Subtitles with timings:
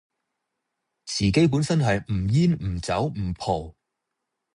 [1.05, 3.75] 自己本身係唔煙唔酒唔浦